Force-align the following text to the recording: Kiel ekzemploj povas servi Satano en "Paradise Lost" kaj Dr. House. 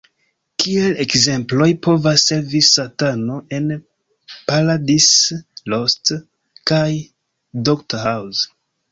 Kiel 0.61 0.93
ekzemploj 1.03 1.65
povas 1.87 2.23
servi 2.29 2.61
Satano 2.67 3.35
en 3.57 3.67
"Paradise 4.47 5.37
Lost" 5.73 6.13
kaj 6.71 6.81
Dr. 7.69 8.01
House. 8.07 8.49